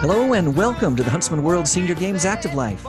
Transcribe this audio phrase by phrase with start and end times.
[0.00, 2.84] Hello and welcome to the Huntsman World Senior Games Active Life.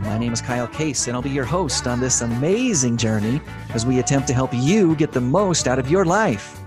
[0.00, 3.40] My name is Kyle Case, and I'll be your host on this amazing journey
[3.72, 6.58] as we attempt to help you get the most out of your life.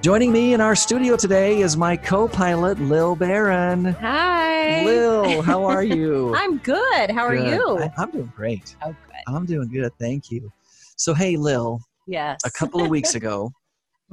[0.00, 3.84] Joining me in our studio today is my co pilot, Lil Barron.
[3.84, 4.82] Hi.
[4.84, 6.34] Lil, how are you?
[6.34, 7.10] I'm good.
[7.10, 7.54] How are Good.
[7.54, 7.78] you?
[7.96, 8.74] I, am doing great.
[8.84, 9.16] oh, good.
[9.32, 9.92] I'm doing good.
[10.00, 10.50] Thank you.
[10.96, 12.40] So, hey, Lil, Yes.
[12.44, 13.52] a couple of weeks ago,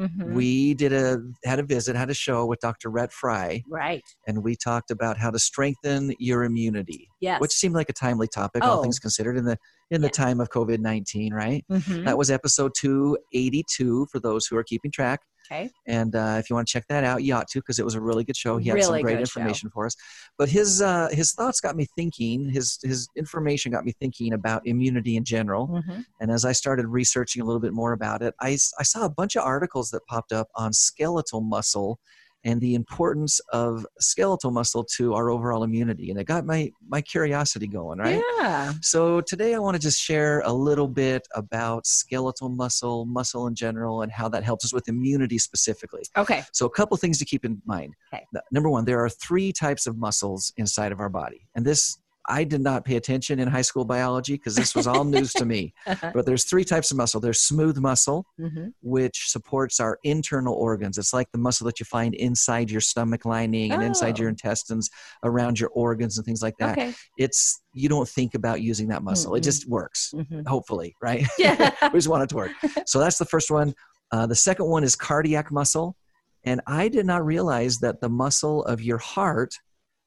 [0.02, 0.34] Mhm.
[0.34, 2.90] we did a had a visit, had a show with Dr.
[2.90, 4.04] Rhett Fry, Right.
[4.28, 7.08] and we talked about how to strengthen your immunity.
[7.20, 7.40] Yes.
[7.40, 8.82] which seemed like a timely topic, all Oh.
[8.84, 9.58] things considered, in the
[9.91, 10.12] in the Yeah.
[10.12, 11.63] time of COVID nineteen, right?
[11.70, 12.05] Mhm.
[12.05, 15.22] That was episode two eighty two for those who are keeping track.
[15.52, 15.70] Okay.
[15.86, 17.95] And uh, if you want to check that out, you ought to because it was
[17.95, 18.58] a really good show.
[18.58, 19.40] He had some great good show.
[19.41, 19.95] information for us.
[20.38, 22.48] But his uh, his thoughts got me thinking.
[22.50, 25.67] His his information got me thinking about immunity in general.
[25.67, 26.05] Mhm.
[26.22, 29.09] And as I started researching a little bit more about it, I I saw a
[29.09, 32.00] bunch of articles that popped up on skeletal muscle
[32.44, 36.09] and the importance of skeletal muscle to our overall immunity.
[36.09, 38.22] And it got my, my curiosity going, right?
[38.38, 38.73] Yeah.
[38.81, 43.56] So today I want to just share a little bit about skeletal muscle, muscle in
[43.56, 46.03] general, and how that helps us with immunity specifically.
[46.17, 46.44] Okay.
[46.52, 47.94] So, a couple things to keep in mind.
[48.14, 48.25] Okay.
[48.52, 51.47] Number one, there are three types of muscles inside of our body.
[51.56, 55.03] And this, I did not pay attention in high school biology because this was all
[55.03, 55.73] news to me.
[56.14, 58.73] But there's three types of muscle there's smooth muscle, Mhm.
[58.81, 60.97] which supports our internal organs.
[60.97, 64.36] It's like the muscle that you find inside your stomach lining and inside your Oh.
[64.36, 64.89] intestines,
[65.23, 66.78] around your organs and things like that.
[66.78, 66.94] Okay.
[67.17, 69.44] It's, you don't think about using that muscle, it Mm-mm.
[69.44, 70.47] just works, Mhm.
[70.47, 71.25] hopefully, right?
[71.38, 71.72] Yeah.
[71.94, 72.52] we just want it to work.
[72.85, 73.73] So that's the first one.
[74.11, 75.95] Uh, the second one is cardiac muscle.
[76.44, 79.53] And I did not realize that the muscle of your heart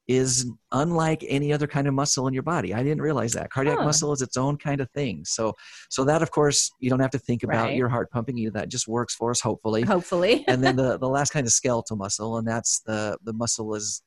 [0.07, 2.73] is unlike any other kind of muscle in your body.
[2.73, 3.49] I didn't realize that.
[3.49, 3.85] Cardiac Huh.
[3.85, 5.23] muscle is its own kind of thing.
[5.25, 5.53] So
[5.89, 7.75] so that of course you don't have to think about Right.
[7.75, 8.51] your heart pumping you.
[8.51, 9.81] That just works for us, hopefully.
[9.83, 10.45] Hopefully.
[10.47, 14.03] and then the, the last kind of skeletal muscle, and that's the the muscle is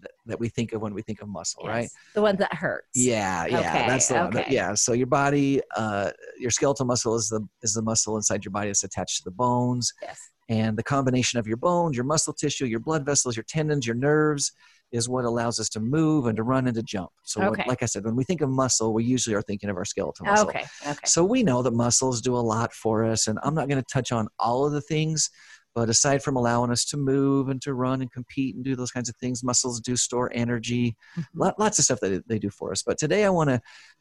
[0.00, 1.88] that, that we think of when we think of muscle, right?
[2.14, 2.86] The one that hurts.
[2.94, 4.36] Yeah, yeah, Okay, that's the one.
[4.36, 4.46] okay.
[4.48, 8.52] Yeah, so your body, uh, your skeletal muscle is the is the muscle inside your
[8.52, 10.20] body that's attached to the bones, Yes.
[10.50, 13.96] and the combination of your bones, your muscle tissue, your blood vessels, your tendons, your
[13.96, 14.52] nerves
[14.90, 17.10] is what allows us to move and to run and to jump.
[17.22, 17.64] So, when- Okay.
[17.68, 20.26] like I said, when we think of muscle, we usually are thinking of our skeletal
[20.26, 20.48] muscle.
[20.48, 20.64] Okay.
[20.86, 20.98] Okay.
[21.06, 23.86] So we know that muscles do a lot for us, and I'm not going to
[23.92, 25.30] touch on all of the things,
[25.74, 28.90] but aside from allowing us to move and to run and compete and do those
[28.90, 31.52] kinds of things, muscles do store energy, Mhm.
[31.58, 32.82] lots of stuff that they do for us.
[32.82, 33.60] But today I want to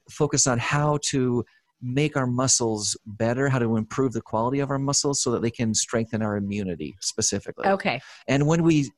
[0.09, 1.43] focus on how to
[1.81, 5.51] make our muscles better, how to improve the quality of our muscles so that they
[5.51, 7.67] can strengthen our immunity specifically.
[7.67, 8.01] Okay.
[8.27, 8.89] And when we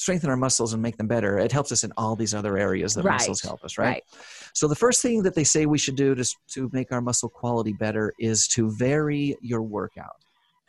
[0.00, 2.94] strengthen our muscles and make them better, it helps us in all these other areas
[2.94, 3.16] that Right.
[3.18, 3.86] muscles help us, right?
[3.86, 4.04] Right.
[4.54, 6.24] So the first thing that they say we should do to,
[6.54, 10.16] to make our muscle quality better is to vary your workout.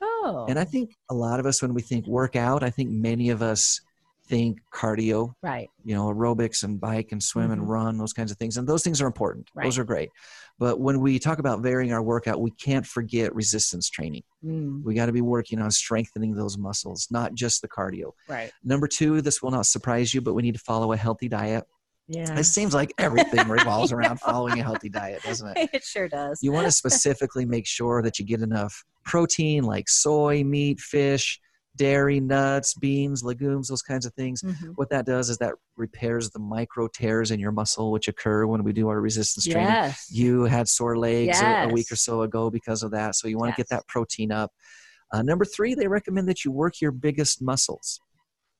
[0.01, 0.47] Oh.
[0.49, 3.41] And I think a lot of us, when we think workout, I think many of
[3.41, 3.79] us
[4.31, 5.69] think cardio, right.
[5.83, 7.53] you know, aerobics and bike and swim Mhm.
[7.53, 8.55] and run, those kinds of things.
[8.55, 9.49] And those things are important.
[9.61, 10.09] Those are great.
[10.57, 14.23] But when we talk about varying our workout, we can't forget resistance training.
[14.43, 18.13] Mm, We got to be working on strengthening those muscles, not just the cardio.
[18.29, 18.51] right.
[18.63, 21.65] Number two, this will not surprise you, but we need to follow a healthy diet.
[22.07, 22.37] Yeah.
[22.39, 25.69] It seems like everything revolves around following a healthy diet, doesn't it?
[25.73, 26.39] it sure does.
[26.41, 31.39] You want to specifically make sure that you get enough protein like soy, meat, fish,
[31.77, 34.41] dairy, nuts, beans, legumes, those kinds of things.
[34.41, 34.73] Mhm.
[34.75, 38.63] What that does is that repairs the micro tears in your muscle, which occur when
[38.63, 39.71] we do our resistance training.
[40.09, 43.15] You had sore legs a, a week or so ago because of that.
[43.15, 44.51] So you want to get that protein up.
[45.13, 47.99] Uh, number three, they recommend that you work your biggest muscles.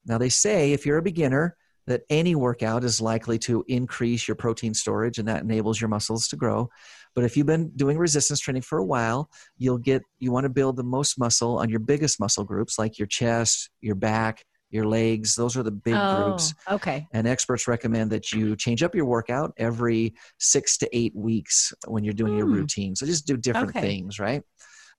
[0.06, 1.56] Now, they say if you're a beginner,
[1.88, 6.28] that any workout is likely to increase your protein storage and that enables your muscles
[6.28, 6.70] to grow.
[7.16, 10.50] But if you've been doing resistance training for a while, you'll get, you want to
[10.50, 14.86] build the most muscle on your biggest muscle groups like your chest, your back, your
[14.86, 15.36] legs.
[15.36, 16.54] Those are the big groups.
[16.68, 17.08] Oh, okay.
[17.12, 22.04] And experts recommend that you change up your workout every six to eight weeks when
[22.06, 22.54] you're doing your Hmm.
[22.54, 22.96] routine.
[22.96, 23.88] So just do different Okay.
[23.88, 24.42] things, right?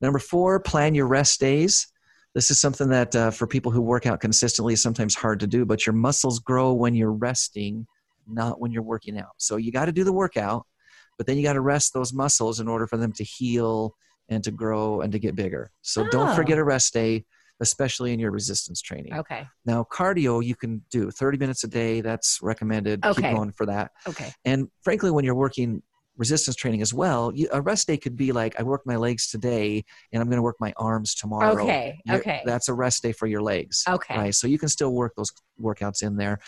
[0.02, 1.86] Number four, plan your rest days.
[2.34, 5.46] This is something that uh, for people who work out consistently is sometimes hard to
[5.46, 7.86] do, but your muscles grow when you're resting,
[8.26, 9.32] not when you're working out.
[9.38, 10.66] So you got to do the workout,
[11.22, 13.94] but then you got to rest those muscles in order for them to heal
[14.28, 15.70] and to grow and to get bigger.
[15.82, 16.34] So don't Oh.
[16.34, 17.24] forget a rest day,
[17.60, 19.14] especially in your resistance training.
[19.14, 19.46] Okay.
[19.64, 22.00] Now, cardio you can do 30 minutes a day.
[22.00, 23.04] That's recommended.
[23.06, 23.22] Okay.
[23.22, 23.92] Keep going for that.
[24.08, 24.32] Okay.
[24.44, 25.84] And frankly, when you're working
[26.16, 29.30] resistance training as well, you, a rest day could be like, I work my legs
[29.30, 31.62] today and I'm going to work my arms tomorrow.
[31.62, 32.00] Okay.
[32.04, 32.42] You're- Okay.
[32.44, 33.84] That's a rest day for your legs.
[33.88, 34.16] Okay.
[34.18, 34.34] Right.
[34.34, 35.30] So you can still work those
[35.60, 36.40] workouts in there.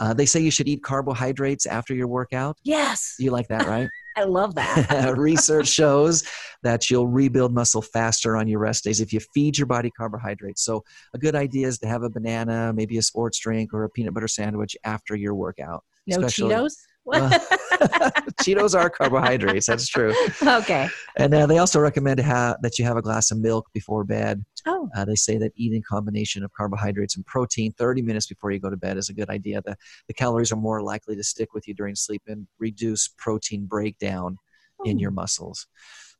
[0.00, 2.56] Uh, they say you should eat carbohydrates after your workout.
[2.62, 3.16] Yes.
[3.18, 3.88] You like that, right?
[4.16, 5.14] I love that.
[5.16, 6.24] Research shows
[6.62, 10.62] that you'll rebuild muscle faster on your rest days if you feed your body carbohydrates.
[10.62, 10.84] So,
[11.14, 14.12] a good idea is to have a banana, maybe a sports drink, or a peanut
[14.14, 15.84] butter sandwich after your workout.
[16.06, 16.76] No especially- Cheetos?
[17.12, 17.30] Uh,
[18.42, 19.66] Cheetos are carbohydrates.
[19.66, 20.14] That's true.
[20.42, 20.88] okay.
[21.16, 24.44] And uh, they also recommend have, that you have a glass of milk before bed.
[24.66, 28.50] Oh, Uh, they say that eating a combination of carbohydrates and protein 30 minutes before
[28.50, 29.62] you go to bed is a good idea.
[29.64, 29.76] The,
[30.08, 34.36] the calories are more likely to stick with you during sleep and reduce protein breakdown
[34.84, 35.66] in your muscles.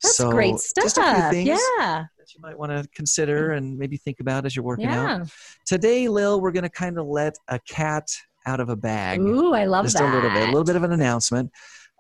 [0.03, 0.85] that's so great stuff.
[0.85, 1.49] Just a few things
[1.79, 2.05] Yeah.
[2.19, 5.19] that you might want to consider and maybe think about as you're working out.
[5.21, 5.25] Yeah.
[5.67, 8.07] Today, Lil, we're going to kind of let a cat
[8.51, 10.11] out of a bag Ooh, I love just that.
[10.11, 11.51] a little bit, a little bit of an announcement.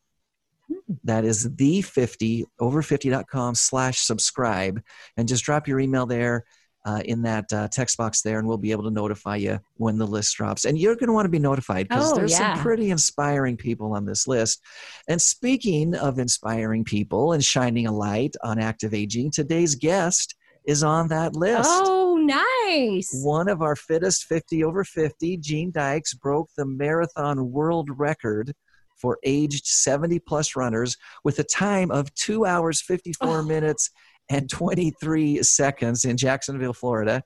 [0.69, 0.75] Hmm.
[1.05, 4.83] That is the50over50.com slash subscribe.
[5.17, 6.45] And just drop your email there
[6.85, 9.99] uh, in that uh, text box there, and we'll be able to notify you when
[9.99, 10.65] the list drops.
[10.65, 12.55] And you're going to want to be notified because Oh, there's yeah.
[12.55, 14.61] some pretty inspiring people on this list.
[15.09, 20.83] And speaking of inspiring people and shining a light on active aging, today's guest is
[20.83, 21.69] on that list.
[21.71, 23.11] Oh, nice.
[23.25, 28.53] One of our fittest 50 over 50, Gene Dykes, broke the marathon world record
[28.97, 33.43] for aged 70 plus runners with a time of two hours, 54 Oh.
[33.43, 33.91] minutes,
[34.31, 37.23] and 23 seconds in Jacksonville, Florida.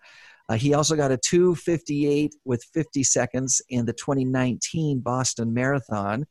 [0.48, 6.25] Uh, he also got a 258 with 50 seconds in the 2019 Boston Marathon.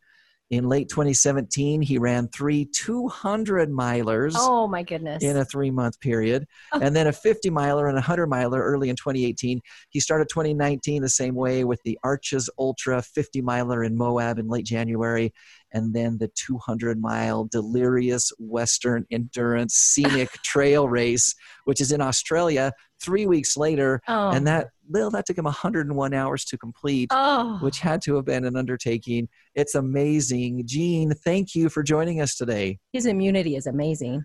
[0.52, 5.24] In late 2017, he ran three 200 milers Oh, my goodness.
[5.24, 6.46] in a three month period.
[6.72, 6.80] Oh.
[6.82, 9.60] And then a 50 miler and a 100 miler early in 2018.
[9.90, 14.48] He started 2019 the same way with the Arches Ultra 50 miler in Moab in
[14.48, 15.34] late January.
[15.76, 21.36] And then the 200 mile Delirious Western Endurance Scenic Trail Race,
[21.66, 24.02] which is in Australia three weeks later.
[24.08, 24.30] oh.
[24.30, 27.10] And that, Lil, that took him 101 hours to complete.
[27.12, 27.58] oh.
[27.62, 29.28] Which had to have been an undertaking.
[29.54, 30.64] It's amazing.
[30.66, 32.80] Gene, thank you for joining us today.
[32.94, 34.24] his immunity is amazing.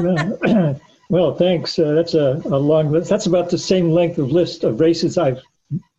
[0.00, 0.38] well,
[1.08, 1.78] well, thanks.
[1.78, 3.08] Uh, that's a, a long list.
[3.08, 5.40] That's about the same length of list of races I've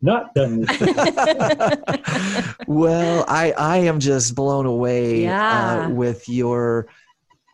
[0.01, 0.61] not done.
[0.61, 0.81] This
[2.67, 5.85] well, I I am just blown away Yeah.
[5.85, 6.87] uh, with your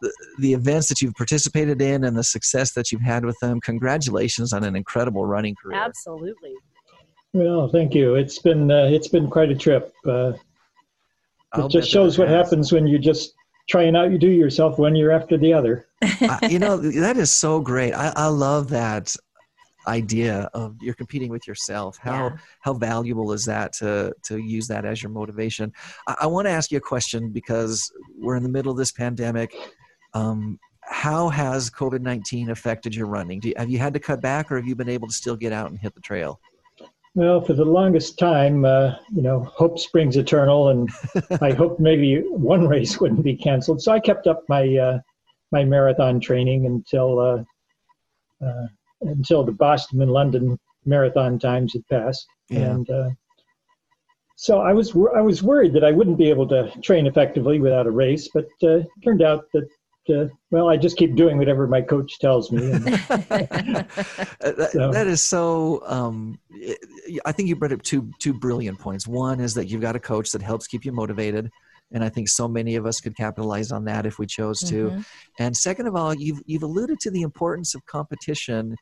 [0.01, 3.60] the, the events that you've participated in and the success that you've had with them.
[3.62, 5.77] Congratulations on an incredible running career.
[5.77, 6.54] Absolutely.
[7.33, 8.16] well, thank you.
[8.16, 9.94] It's been uh, it's been quite a trip.
[10.06, 10.33] Uh,
[11.54, 12.45] I'll it just shows what has.
[12.45, 13.33] happens when you just
[13.69, 14.12] trying out.
[14.12, 15.88] You do yourself one year after the other.
[16.04, 17.94] I- you know that is so great.
[17.94, 19.16] I, I love that
[19.87, 21.97] idea of you're competing with yourself.
[21.97, 22.37] How Yeah.
[22.61, 25.71] how valuable is that to to use that as your motivation?
[26.07, 28.91] I, I want to ask you a question because we're in the middle of this
[28.91, 29.55] pandemic.
[30.13, 33.39] Um, how has COVID nineteen affected your running?
[33.39, 35.35] Do you, have you had to cut back, or have you been able to still
[35.35, 36.39] get out and hit the trail?
[37.15, 40.89] Well, for the longest time, uh, you know, hope springs eternal, and
[41.41, 43.81] I hoped maybe one race wouldn't be canceled.
[43.81, 44.99] So I kept up my uh,
[45.51, 48.68] my marathon training until uh, uh,
[49.01, 52.71] until the Boston and London marathon times had passed, Yeah.
[52.71, 53.09] and uh,
[54.35, 57.59] so I was wor- I was worried that I wouldn't be able to train effectively
[57.59, 59.68] without a race, but uh, turned out that.
[60.09, 62.71] Uh, well, I just keep doing whatever my coach tells me.
[62.71, 62.83] And,
[64.41, 65.83] Uh, that, So- that is so.
[65.85, 66.39] Um,
[67.25, 69.07] I think you brought up two two brilliant points.
[69.07, 71.51] One is that you've got a coach that helps keep you motivated,
[71.91, 74.89] and I think so many of us could capitalize on that if we chose to.
[74.89, 75.06] Mhm.
[75.37, 78.75] And second of all, you've you've alluded to the importance of competition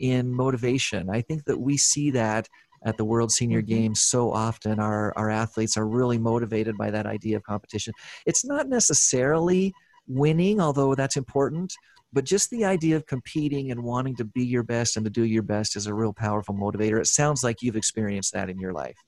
[0.00, 1.08] in motivation.
[1.10, 2.48] I think that we see that
[2.84, 3.66] at the World Senior Mhm.
[3.66, 4.78] Games so often.
[4.78, 7.94] Our our athletes are really motivated by that idea of competition.
[8.26, 9.72] It's not necessarily
[10.06, 11.72] winning, although that's important,
[12.12, 15.24] but just the idea of competing and wanting to be your best and to do
[15.24, 17.00] your best is a real powerful motivator.
[17.00, 18.98] It sounds like you've experienced that in your life.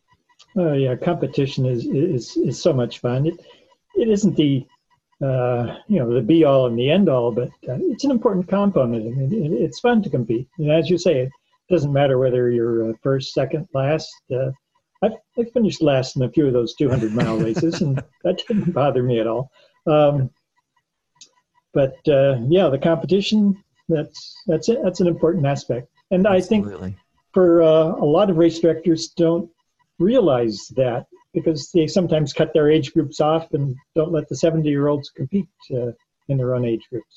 [0.57, 3.27] Oh yeah, competition is is is so much fun.
[3.27, 3.39] It
[3.95, 4.67] it isn't the
[5.23, 8.49] uh, you know the be all and the end all, but uh, it's an important
[8.49, 9.07] component.
[9.07, 10.49] I mean, it, it's fun to compete.
[10.59, 11.31] And as you say, it
[11.71, 14.15] doesn't matter whether you're uh, first, second, last.
[14.31, 14.51] Uh,
[15.03, 18.73] I've, I finished last in a few of those 200 mile races, and that didn't
[18.73, 19.51] bother me at all.
[19.87, 20.31] Um,
[21.73, 24.79] but uh, yeah, the competition that's that's it.
[24.83, 26.67] That's an important aspect, and I think
[27.33, 29.51] for uh, a lot of race directors don't
[29.99, 31.07] realize that
[31.37, 35.11] because they sometimes cut their age groups off and don't let the 70 year olds
[35.11, 35.93] compete uh,
[36.29, 37.15] in their own age groups.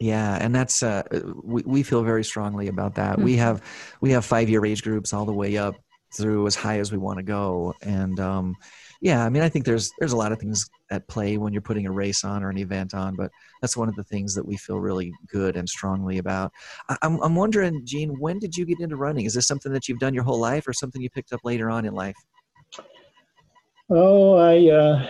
[0.00, 1.04] Yeah, and that's uh,
[1.42, 3.18] we we feel very strongly about that.
[3.18, 3.62] We have
[4.02, 5.74] we have five year age groups all the way up
[6.14, 8.56] through as high as we want to go, and um,
[9.00, 11.62] yeah, I mean I think there's there's a lot of things at play when you're
[11.62, 13.30] putting a race on or an event on, but
[13.62, 16.52] that's one of the things that we feel really good and strongly about.
[16.90, 19.24] I, I'm I'm wondering, Gene, when did you get into running?
[19.24, 21.70] Is this something that you've done your whole life, or something you picked up later
[21.70, 22.16] on in life?
[23.88, 25.06] Oh, I uh,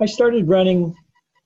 [0.00, 0.96] I started running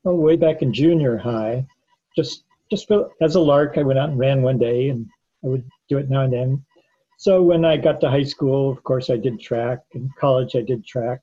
[0.05, 1.67] oh, way back in junior high,
[2.15, 2.89] just just
[3.21, 3.77] as a lark.
[3.77, 5.09] I went out and ran one day, and
[5.45, 6.65] I would do it now and then.
[7.17, 9.81] So when I got to high school, of course, I did track.
[9.93, 11.21] In college, I did track.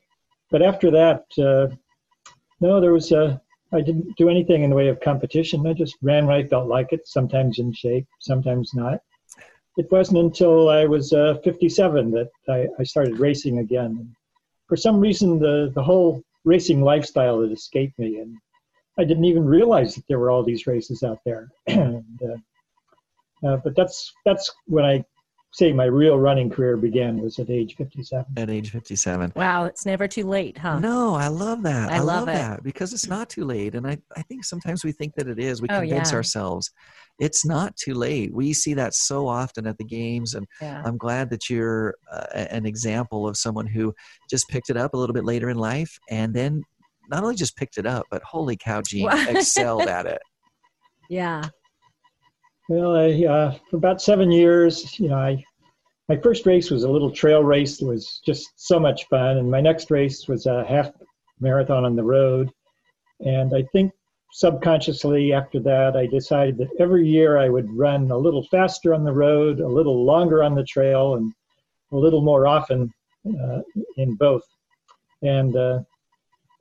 [0.52, 1.74] But after that, uh,
[2.60, 3.42] no, there was a.
[3.72, 5.66] I didn't do anything in the way of competition.
[5.68, 7.08] I just ran when I felt like it.
[7.08, 9.00] Sometimes in shape, sometimes not.
[9.78, 14.16] It wasn't until I was uh, 57 that I, I started racing again.
[14.68, 18.38] For some reason, the the whole racing lifestyle had escaped me, and
[18.98, 21.50] I didn't even realize that there were all these races out there.
[21.68, 25.04] and, uh, uh, but that's that's when I
[25.56, 28.26] say my real running career began was at age 57.
[28.36, 29.32] At age 57.
[29.38, 30.80] Wow, it's never too late, huh?
[30.80, 31.92] No, I love that.
[31.92, 32.34] I I, love love, it.
[32.34, 33.74] that because it's not too late.
[33.74, 35.62] And I, I think sometimes we think that it is.
[35.62, 36.18] We Oh, convince yeah.
[36.18, 36.72] ourselves
[37.20, 38.34] it's not too late.
[38.34, 40.34] We see that so often at the games.
[40.36, 40.82] And Yeah.
[40.86, 43.94] I'm glad that you're uh, an example of someone who
[44.30, 46.62] just picked it up a little bit later in life and then
[47.10, 50.22] not only just picked it up, but holy cow, Gene excelled at it.
[51.10, 51.44] Yeah.
[52.68, 55.44] Well, I, uh, for about seven years, you know, I
[56.10, 59.50] my first race was a little trail race It was just so much fun, and
[59.50, 60.92] my next race was a half
[61.40, 62.52] marathon on the road.
[63.20, 63.92] And I think
[64.32, 69.04] subconsciously after that, I decided that every year I would run a little faster on
[69.04, 71.32] the road, a little longer on the trail, and
[71.92, 72.92] a little more often
[73.28, 73.62] uh,
[73.98, 74.44] in both.
[75.22, 75.80] And uh,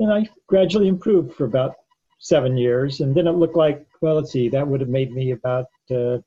[0.01, 1.75] and I gradually improved for about
[2.19, 5.31] seven years, and then it looked like, well, let's see, that would have made me
[5.31, 6.19] about uh,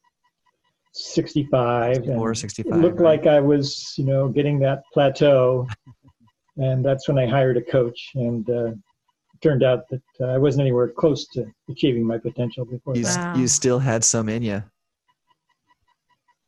[0.94, 2.08] 65.
[2.10, 2.74] Or and 65.
[2.74, 3.20] It looked right?
[3.20, 5.68] like I was, you know, getting that plateau,
[6.58, 10.38] and that's when I hired a coach, and uh, it turned out that uh, I
[10.38, 13.36] wasn't anywhere close to achieving my potential before you, Wow.
[13.36, 14.64] you still had some in you.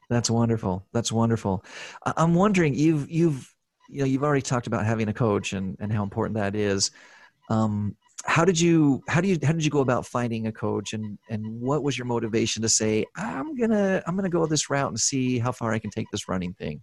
[0.10, 0.84] That's wonderful.
[0.92, 1.64] That's wonderful.
[2.06, 3.54] I- I'm wondering, you've you've
[3.88, 6.92] you know you've already talked about having a coach and and how important that is.
[7.50, 7.96] Um,
[8.26, 11.18] how did you how do you how did you go about finding a coach and
[11.30, 15.00] and what was your motivation to say I'm gonna I'm gonna go this route and
[15.00, 16.82] see how far I can take this running thing?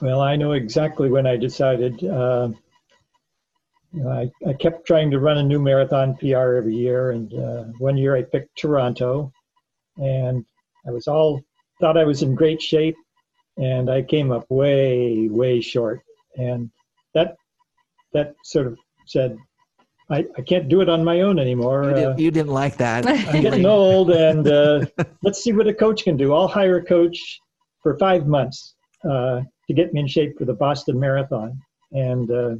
[0.00, 2.04] Well, I know exactly when I decided.
[2.04, 2.50] Uh,
[3.92, 7.32] you know, I, I kept trying to run a new marathon PR every year, and
[7.32, 9.32] uh, one year I picked Toronto,
[9.96, 10.44] and
[10.86, 11.40] I was all
[11.80, 12.96] thought I was in great shape,
[13.56, 16.02] and I came up way, way short,
[16.36, 16.70] and
[17.14, 17.36] that
[18.12, 19.38] that sort of said,
[20.08, 21.84] I, I can't do it on my own anymore.
[21.84, 23.06] You, Uh, didn't, you didn't like that.
[23.28, 24.86] I'm getting old, and uh,
[25.22, 26.32] let's see what a coach can do.
[26.32, 27.40] I'll hire a coach
[27.82, 31.60] for five months uh, to get me in shape for the Boston Marathon,
[31.92, 32.54] and uh,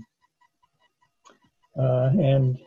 [1.81, 2.59] uh, and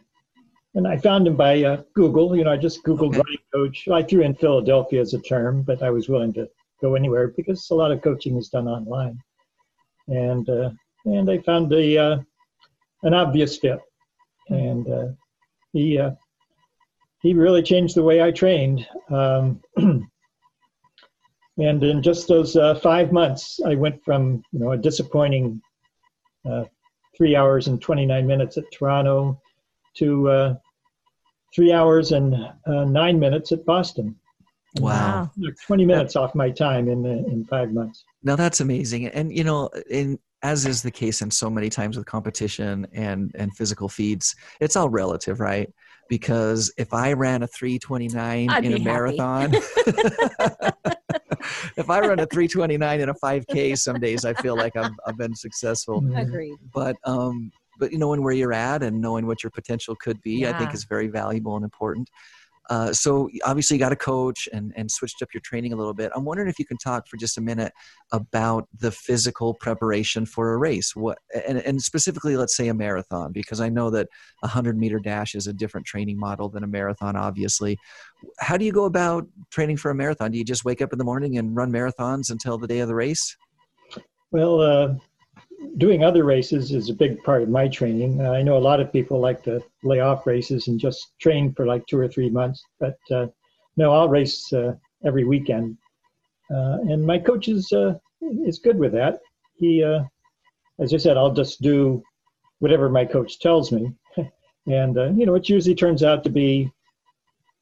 [0.75, 2.35] and I found him by uh, Google.
[2.37, 3.17] You know, I just Googled Okay.
[3.17, 3.87] running coach.
[3.89, 6.47] I threw in Philadelphia as a term, but I was willing to
[6.81, 9.21] go anywhere because a lot of coaching is done online,
[10.07, 10.69] and uh,
[11.03, 12.19] and I found a uh,
[13.03, 13.79] an obvious fit,
[14.49, 15.07] and uh,
[15.73, 15.97] he.
[15.99, 16.11] Uh,
[17.21, 18.87] he really changed the way I trained.
[19.09, 20.09] Um, and
[21.57, 25.61] in just those uh, five months, I went from you know a disappointing
[26.49, 26.65] uh,
[27.15, 29.41] three hours and 29 minutes at Toronto
[29.97, 30.55] to uh,
[31.53, 34.15] three hours and uh, nine minutes at Boston.
[34.79, 35.31] Wow.
[35.65, 38.05] 20 minutes off my time in in five months.
[38.23, 41.97] Now that's amazing, and you know, in as is the case in so many times
[41.97, 45.71] with competition and and physical feeds, it's all relative, right?
[46.07, 49.53] Because if I ran a 329 I'd in a marathon,
[51.77, 55.17] if I run a 329 in a 5K, some days I feel like I've I've
[55.17, 56.03] been successful.
[56.15, 56.57] Agreed.
[56.73, 60.47] But um, but you knowing where you're at and knowing what your potential could be,
[60.47, 62.09] I think is very valuable and important.
[62.69, 65.93] Uh, so obviously you got a coach and, and switched up your training a little
[65.93, 66.11] bit.
[66.15, 67.73] I'm wondering if you can talk for just a minute
[68.11, 70.95] about the physical preparation for a race.
[70.95, 74.07] What and, and specifically, let's say a marathon, because I know that
[74.43, 77.15] a hundred meter dash is a different training model than a marathon.
[77.15, 77.77] Obviously,
[78.39, 80.31] how do you go about training for a marathon?
[80.31, 82.87] Do you just wake up in the morning and run marathons until the day of
[82.87, 83.35] the race?
[84.31, 84.93] Well, uh,
[85.77, 88.21] doing other races is a big part of my training.
[88.21, 91.53] Uh, I know a lot of people like to lay off races and just train
[91.53, 93.27] for like two or three months, but uh,
[93.77, 94.73] no, I'll race uh,
[95.05, 95.77] every weekend.
[96.51, 99.19] Uh, and my coach is uh, is good with that.
[99.55, 100.03] He, uh,
[100.79, 102.03] as I said, I'll just do
[102.59, 103.93] whatever my coach tells me.
[104.67, 106.71] and, you know, it usually turns out to be,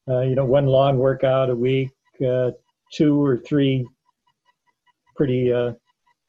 [0.06, 3.86] you know, one long workout a week, two or three
[5.18, 5.72] pretty, uh,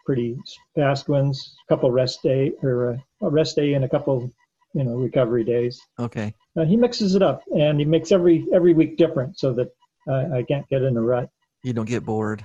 [0.09, 0.35] pretty
[0.73, 4.27] fast ones, a couple rest day or a rest day and a couple,
[4.73, 5.79] you know, recovery days.
[5.99, 6.33] Okay.
[6.57, 9.67] Uh, he mixes it up and he makes every every week different so that
[10.09, 11.29] uh, I can't get in a rut.
[11.61, 12.43] You don't get bored.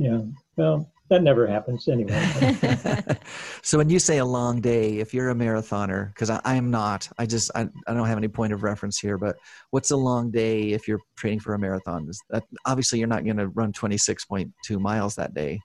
[0.00, 0.22] Yeah.
[0.56, 2.20] Well, that never happens anyway.
[3.62, 6.72] so when you say a long day, if you're a marathoner, because I, I, am
[6.72, 9.16] not, I just I, I don't have any point of reference here.
[9.16, 9.36] But
[9.70, 12.08] what's a long day if you're training for a marathon?
[12.08, 15.60] Is that, obviously, you're not going to run 26.2 miles that day.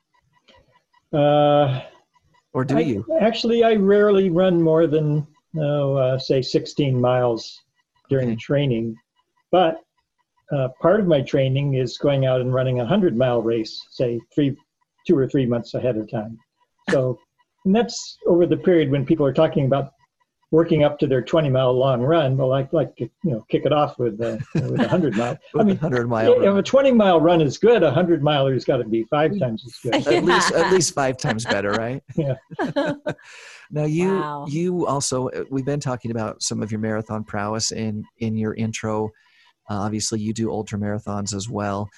[1.13, 1.81] Uh,
[2.53, 3.05] or do I, you?
[3.19, 5.25] Actually, I rarely run more than
[5.57, 7.63] oh, uh, say 16 miles
[8.09, 8.37] during Okay.
[8.37, 8.97] training,
[9.51, 9.81] but
[10.51, 14.21] uh, part of my training is going out and running a hundred mile race, say
[14.33, 14.55] three,
[15.05, 16.39] two or three months ahead of time.
[16.89, 17.19] So,
[17.65, 19.91] and that's over the period when people are talking about
[20.51, 22.37] working up to their 20 mile long run.
[22.37, 25.37] Well, I'd like to, you know, kick it off with, uh, with a hundred mile.
[25.55, 26.33] I mean, 100 mile.
[26.33, 26.57] if run.
[26.57, 29.75] a 20 mile run is good, a hundred miler's got to be five times as
[29.83, 30.07] good.
[30.13, 32.01] at least at least five times better, right?
[32.17, 32.35] Yeah.
[33.69, 34.45] now you Wow.
[34.47, 38.53] you also uh, we've been talking about some of your marathon prowess in in your
[38.55, 39.05] intro.
[39.69, 41.89] Uh, obviously, you do ultra marathons as well.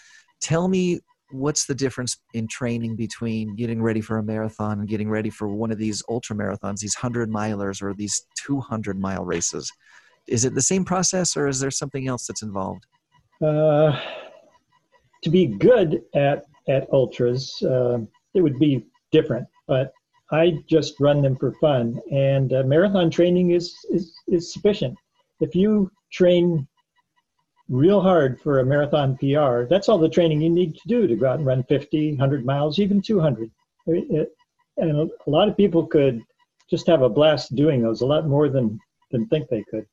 [0.41, 0.99] Tell me
[1.31, 5.47] what's the difference in training between getting ready for a marathon and getting ready for
[5.47, 9.71] one of these ultra marathons, these hundred milers or these two hundred mile races.
[10.27, 12.85] Is it the same process, or is there something else that's involved?
[13.43, 13.99] Uh,
[15.23, 17.99] to be good at at ultras, uh,
[18.33, 19.47] it would be different.
[19.67, 19.91] But
[20.31, 24.97] I just run them for fun, and uh, marathon training is, is is sufficient.
[25.39, 26.67] If you train
[27.69, 31.15] real hard for a marathon PR, that's all the training you need to do to
[31.15, 33.49] go out and run 50, 100 miles, even 200.
[33.87, 34.33] It-
[34.77, 36.23] and a a lot of people could
[36.69, 38.79] just have a blast doing those, a lot more than
[39.11, 39.85] than think they could.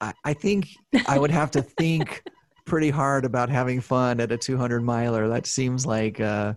[0.00, 0.68] I, I think
[1.06, 2.22] I would have to think
[2.64, 5.28] pretty hard about having fun at a 200 miler.
[5.28, 6.54] That seems like uh,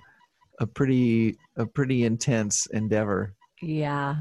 [0.59, 3.33] a pretty a pretty intense endeavor.
[3.61, 4.15] yeah.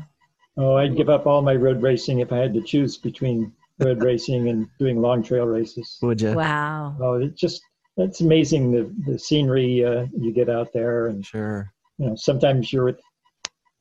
[0.59, 4.03] Oh, I'd give up all my road racing if I had to choose between road
[4.03, 5.99] racing and doing long trail races.
[6.03, 6.33] Would you?
[6.35, 6.97] Wow.
[7.01, 7.61] Oh, it's just
[7.97, 11.73] it's amazing the the scenery uh, you get out there, and Sure.
[11.99, 13.01] you know sometimes you're with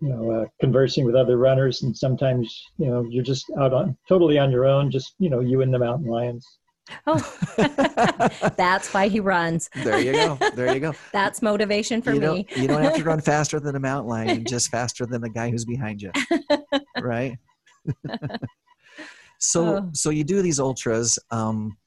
[0.02, 3.98] you know uh, conversing with other runners, and sometimes you know you're just out on
[4.08, 6.46] totally on your own, just you know you and the mountain lions.
[7.08, 7.18] Oh,
[8.58, 9.72] that's why he runs.
[9.84, 10.38] there you go.
[10.54, 10.94] There you go.
[11.12, 12.48] That's motivation for you me.
[12.56, 15.50] you don't have to run faster than a mountain lion, just faster than the guy
[15.50, 16.12] who's behind you.
[17.02, 17.40] Right?
[19.40, 19.90] So Oh.
[19.94, 21.18] so you do these ultras.
[21.32, 21.78] Um,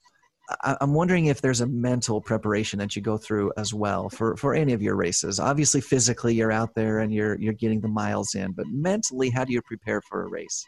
[0.63, 4.37] I, I'm wondering if there's a mental preparation that you go through as well for
[4.37, 5.39] for any of your races.
[5.41, 9.45] Obviously, physically you're out there and you're you're getting the miles in, but mentally, how
[9.45, 10.65] do you prepare for a race?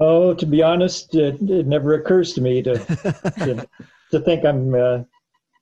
[0.00, 2.74] Oh, to be honest, it, it never occurs to me to
[3.38, 3.68] to,
[4.10, 4.98] to think I'm uh,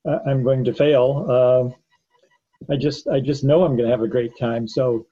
[0.07, 1.31] I- I'm going to fail.
[1.31, 1.75] Um
[2.71, 4.67] I just I just know I'm going to have a great time.
[4.69, 5.05] So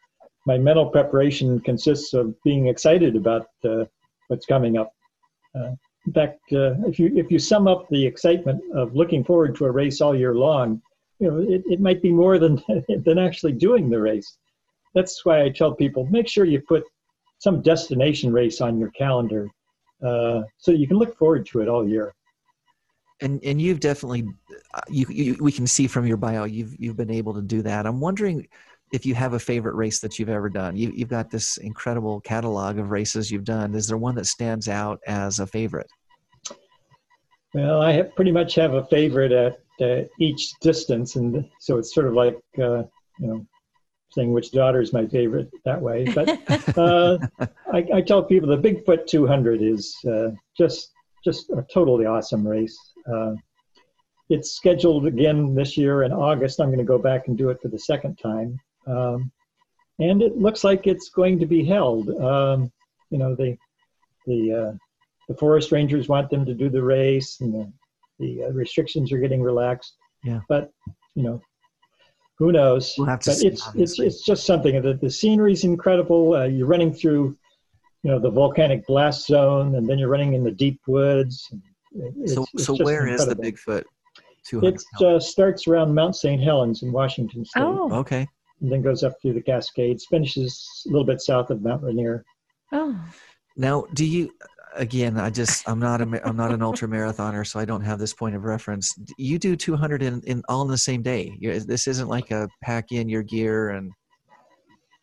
[0.46, 3.85] my mental preparation consists of being excited about uh,
[4.31, 4.93] what's coming up.
[5.55, 5.73] Uh,
[6.07, 9.66] in fact, uh, if you if you sum up the excitement of looking forward to
[9.66, 10.81] a race all year long,
[11.19, 12.62] you know it, it might be more than
[13.05, 14.38] than actually doing the race.
[14.95, 16.85] That's why I tell people make sure you put
[17.38, 19.49] some destination race on your calendar
[20.05, 22.14] uh, so you can look forward to it all year.
[23.21, 24.27] and and you've definitely
[24.75, 27.62] uh, you, you we can see from your bio you've you've been able to do
[27.62, 28.47] that i'm wondering
[28.92, 32.20] if you have a favorite race that you've ever done you, you've got this incredible
[32.20, 35.90] catalog of races you've done is there one that stands out as a favorite
[37.55, 41.94] Well, I have pretty much have a favorite at uh, each distance, and so it's
[41.94, 42.85] sort of like uh,
[43.18, 43.46] you know
[44.12, 46.05] saying which daughter is my favorite that way.
[46.05, 46.29] But
[46.79, 47.18] uh,
[47.72, 50.92] I, I tell people the Bigfoot 200 is uh, just
[51.24, 52.79] just a totally awesome race.
[53.12, 53.35] Uh,
[54.29, 56.61] it's scheduled again this year in August.
[56.61, 58.59] I'm going to go back and do it for the second time,
[58.90, 59.31] um,
[59.98, 62.09] and it looks like it's going to be held.
[62.20, 62.72] Um,
[63.11, 63.57] you know, the
[64.26, 64.72] the uh,
[65.29, 67.72] the forest rangers want them to do the race, and the
[68.18, 69.94] the uh, restrictions are getting relaxed.
[70.24, 70.40] Yeah.
[70.48, 70.70] But
[71.14, 71.40] you know,
[72.38, 72.94] who knows?
[72.96, 74.07] We'll have to but see, it's it's obviously.
[74.07, 74.81] it's just something.
[74.81, 76.35] The the scenery's incredible.
[76.35, 77.37] Uh, you're running through,
[78.03, 81.48] you know, the volcanic blast zone, and then you're running in the deep woods.
[81.53, 83.83] It's- so it's so just where is the bigfoot
[84.62, 86.40] It uh, starts around Mount St.
[86.40, 88.29] Helens in Washington State, Oh, okay
[88.61, 92.25] and then goes up through the Cascades, finishes a little bit south of Mount Rainier.
[92.73, 92.99] oh,
[93.57, 94.31] now do you
[94.77, 97.81] again i just i'm not a ma- i'm not an ultra marathoner so i don't
[97.83, 101.37] have this point of reference you do 200 in, in all in the same day
[101.40, 103.90] you this isn't like a pack in your gear and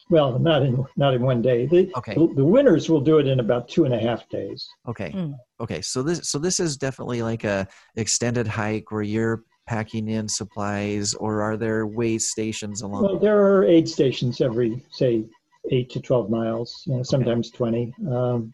[0.10, 1.66] well, not in not in one day.
[1.66, 2.14] The, Okay.
[2.14, 4.66] the, the winners will do it in about two and a half days.
[4.88, 5.12] Okay.
[5.12, 5.34] Mm.
[5.60, 5.82] Okay.
[5.82, 7.68] So this so this is definitely like a
[7.98, 13.04] extended hike where you're packing in supplies, or are there way stations along?
[13.04, 15.26] Well, there are aid stations every, say,
[15.72, 17.94] eight to 12 miles, you know, sometimes 20.
[18.10, 18.54] Um,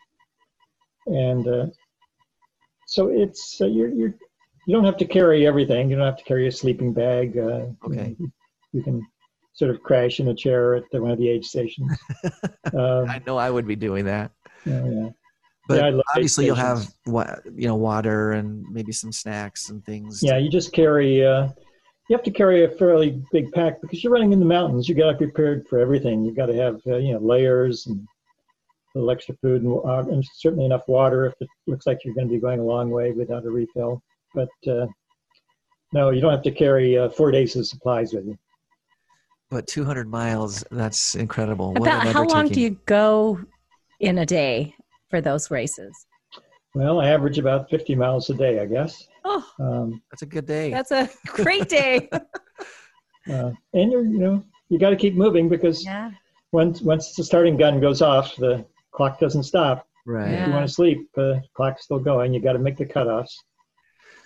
[1.06, 1.66] and uh,
[2.86, 4.16] so it's, uh, you're, you're,
[4.66, 5.90] you don't have to carry everything.
[5.90, 7.38] You don't have to carry a sleeping bag.
[7.38, 8.16] Uh, you Okay.
[8.20, 8.32] know,
[8.72, 9.06] You, can
[9.54, 11.92] sort of crash in a chair at the, one of the aid stations.
[12.74, 14.32] um, I know I would be doing that.
[14.66, 15.10] yeah, yeah.
[15.68, 19.12] But Yeah, I love aid obviously you'll have what you know water and maybe some
[19.12, 20.22] snacks and things.
[20.22, 21.26] Yeah, you just carry.
[21.26, 21.50] Uh,
[22.10, 24.90] you have to carry a fairly big pack because you're running in the mountains.
[24.90, 26.26] You got to be prepared for everything.
[26.26, 28.06] You've got to have uh, you know layers and
[28.96, 32.14] a little extra food and, uh, and certainly enough water if it looks like you're
[32.14, 34.04] going to be going a long way without a refill.
[34.36, 34.88] But uh,
[35.94, 38.38] no, you don't have to carry uh, four days of supplies with you.
[39.50, 41.74] But 200 miles, that's incredible.
[41.78, 43.40] About an how long do you go
[44.00, 44.76] in a day
[45.14, 46.08] for those races?
[46.74, 49.08] Well, I average about 50 miles a day, I guess.
[49.24, 50.72] Oh, Um, That's a good day.
[50.72, 52.10] that's a great day.
[53.32, 56.10] uh, and you're, you know, you got to keep moving because yeah.
[56.52, 59.88] once once the starting gun goes off, the clock doesn't stop.
[60.08, 60.34] right.
[60.34, 62.34] If you want to sleep, uh, clock's still going.
[62.34, 63.34] You got to make the cutoffs.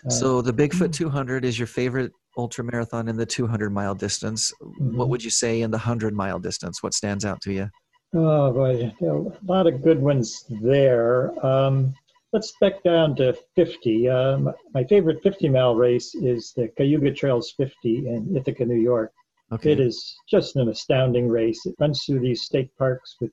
[0.06, 4.54] Uh, So the Bigfoot 200 is your favorite ultra marathon in the 200 mile distance.
[4.62, 5.10] What Mhm.
[5.10, 6.82] would you say in the 100 mile distance?
[6.82, 7.68] What stands out to you?
[8.14, 11.34] Oh boy, there are a lot of good ones there.
[11.46, 11.94] Um,
[12.32, 14.10] let's back down to 50.
[14.10, 19.12] Um, my favorite 50 mile race is the Cayuga Trails 50 in Ithaca, New York.
[19.52, 19.74] Okay.
[19.74, 21.66] It is just an astounding race.
[21.66, 23.32] It runs through these state parks with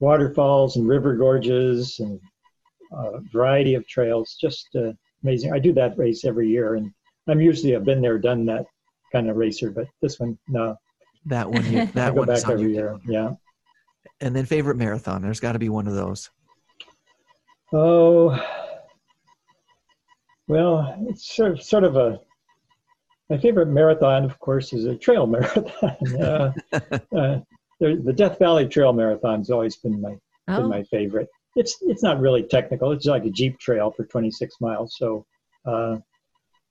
[0.00, 2.20] waterfalls and river gorges and
[2.92, 4.36] a variety of trails.
[4.40, 5.52] Just uh, amazing.
[5.52, 6.92] I do that race every year, and
[7.28, 8.66] I'm usually a been there, done that
[9.10, 9.70] kind of racer.
[9.70, 10.76] But this one, no,
[11.26, 12.98] That one, you, I that go one back every year.
[13.06, 13.34] Yeah.
[14.22, 15.20] And then favorite marathon.
[15.20, 16.30] There's got to be one of those.
[17.72, 18.40] Oh,
[20.46, 22.20] well, it's sort of, sort of a.
[23.28, 25.96] My favorite marathon, of course, is a trail marathon.
[26.20, 27.40] uh, uh,
[27.80, 31.28] the, the Death Valley Trail Marathon's always been my been Oh, my favorite.
[31.56, 32.92] It's it's not really technical.
[32.92, 34.96] It's like a jeep trail for 26 miles.
[34.98, 35.26] So,
[35.66, 35.96] uh,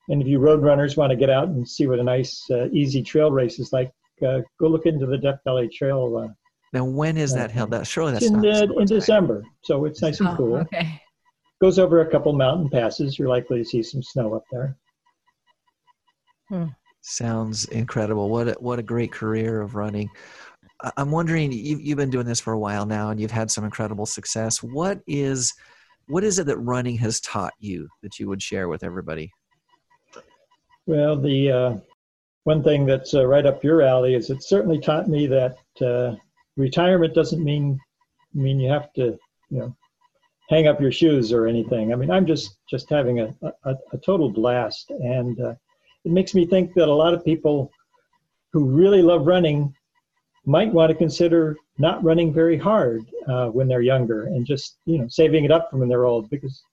[0.07, 2.69] and if you road runners want to get out and see what a nice uh,
[2.71, 3.91] easy trail race is like,
[4.25, 6.33] uh, go look into the Death Valley Trail.
[6.73, 7.71] Now, when is that held?
[7.71, 8.85] That surely that's in, not uh, in.
[8.85, 11.01] December, so it's nice and oh, cool okay.
[11.61, 13.19] goes over a couple mountain passes.
[13.19, 14.77] You're likely to see some snow up there.
[17.01, 18.29] Sounds incredible.
[18.29, 20.09] What a, what a great career of running.
[20.81, 23.49] I- I'm wondering, you've, you've been doing this for a while now and you've had
[23.49, 24.61] some incredible success.
[24.61, 25.53] What is,
[26.07, 29.31] what is it that running has taught you that you would share with everybody?
[30.85, 31.75] Well, the uh,
[32.43, 36.15] one thing that's uh, right up your alley is it certainly taught me that uh,
[36.61, 37.79] retirement doesn't mean
[38.33, 39.17] mean you have to,
[39.49, 39.75] you know,
[40.49, 41.91] hang up your shoes or anything.
[41.91, 43.33] I mean, I'm just just having a
[43.65, 45.55] a, a total blast, and uh,
[46.05, 47.71] it makes me think that a lot of people
[48.53, 49.73] who really love running
[50.45, 54.97] might want to consider not running very hard uh, when they're younger and just you
[54.97, 56.63] know saving it up from when they're old because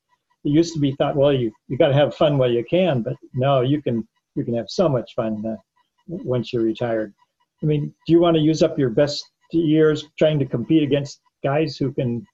[0.45, 3.03] it used to be thought well you you got to have fun while you can
[3.03, 5.57] but no you can you can have so much fun uh,
[6.07, 7.13] once you're retired
[7.63, 11.21] i mean do you want to use up your best years trying to compete against
[11.43, 12.27] guys who can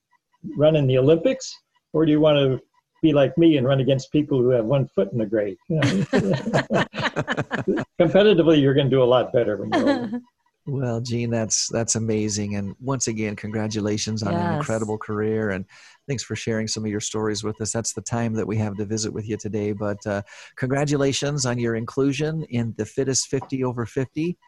[0.56, 1.54] run in the olympics?
[1.92, 2.60] Or do you want to
[3.02, 5.76] be like me and run against people who have one foot in the grave you
[5.76, 5.82] know?
[8.00, 10.20] competitively you're going to do a lot better when you're older.
[10.66, 15.66] Well, Gene, that's that's amazing, and once again, congratulations on an incredible career, and
[16.08, 17.70] thanks for sharing some of your stories with us.
[17.70, 20.22] That's the time that we have to visit with you today, but uh,
[20.56, 24.38] congratulations on your inclusion in the fittest 50 over 50,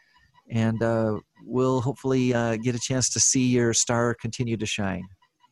[0.51, 5.07] and uh, we'll hopefully uh, get a chance to see your star continue to shine.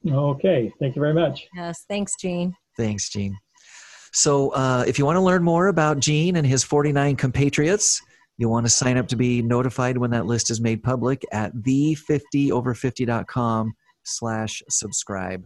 [0.08, 1.84] okay thank you very much yes.
[1.88, 2.54] Thanks, Gene.
[2.76, 3.38] Thanks, Gene.
[4.12, 8.00] So, uh, if you want to learn more about Gene and his 49 compatriots,
[8.36, 11.52] you'll want to sign up to be notified when that list is made public at
[11.54, 15.44] the50over50.com slash subscribe.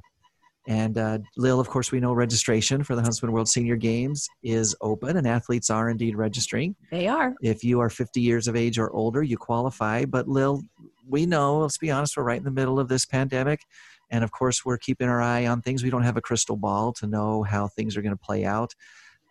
[0.68, 4.76] And uh, Lil, of course, we know registration for the Huntsman World Senior Games is
[4.82, 6.76] open, and athletes are indeed registering.
[6.90, 7.34] They are.
[7.40, 10.04] If you are 50 years of age or older, you qualify.
[10.04, 10.62] But Lil,
[11.08, 13.62] we know, let's be honest, we're right in the middle of this pandemic.
[14.10, 15.82] And of course, we're keeping our eye on things.
[15.82, 18.74] We don't have a crystal ball to know how things are going to play out.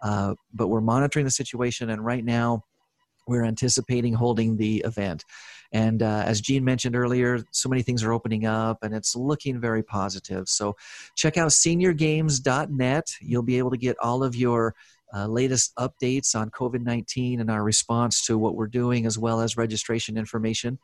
[0.01, 1.91] Uh, but we're monitoring the situation.
[1.91, 2.63] And right now,
[3.27, 5.23] we're anticipating holding the event.
[5.71, 9.59] And uh, as Gene mentioned earlier, so many things are opening up and it's looking
[9.59, 10.47] very positive.
[10.47, 10.75] So
[11.15, 13.15] check out seniorgames.net.
[13.21, 14.75] You'll be able to get all of your
[15.13, 19.41] uh, latest updates on COVID 19 and our response to what we're doing, as well
[19.41, 20.79] as registration information.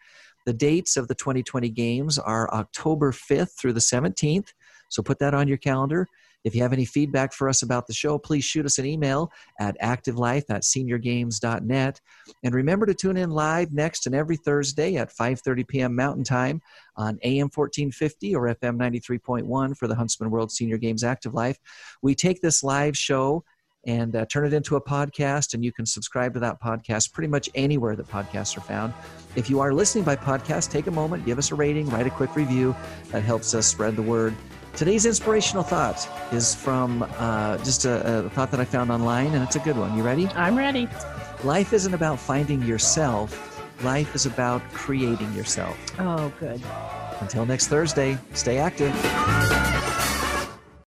[0.46, 4.54] The dates of the 2020 games are October 5th through the 17th.
[4.89, 6.08] So put that on your calendar.
[6.43, 9.32] If you have any feedback for us about the show, please shoot us an email
[9.60, 12.01] at activelife at seniorgames.net.
[12.43, 15.95] And remember to tune in live next and every Thursday at 5.30 p.m.
[15.95, 16.62] Mountain Time
[16.95, 21.58] on AM 1450 or FM 93.1 for the Huntsman World Senior Games Active Life.
[22.01, 23.43] We take this live show
[23.86, 27.27] and uh, turn it into a podcast, and you can subscribe to that podcast pretty
[27.27, 28.93] much anywhere that podcasts are found.
[29.36, 32.10] If you are listening by podcast, take a moment, give us a rating, write a
[32.10, 32.75] quick review.
[33.10, 34.36] That helps us spread the word.
[34.75, 39.43] Today's inspirational thought is from uh, just a, a thought that I found online, and
[39.43, 39.95] it's a good one.
[39.95, 40.27] You ready?
[40.29, 40.89] I'm ready.
[41.43, 45.77] Life isn't about finding yourself, life is about creating yourself.
[45.99, 46.59] Oh, good.
[47.19, 49.92] Until next Thursday, stay active.